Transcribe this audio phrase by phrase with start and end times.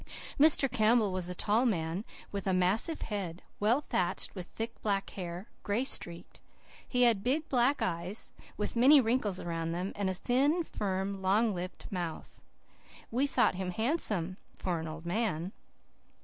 [0.39, 0.67] Mr.
[0.67, 5.47] Campbell was a tall man, with a massive head, well thatched with thick, black hair,
[5.61, 6.39] gray streaked.
[6.87, 11.53] He had big, black eyes, with many wrinkles around them, and a thin, firm, long
[11.53, 12.41] lipped mouth.
[13.11, 15.51] We thought him handsome, for an old man.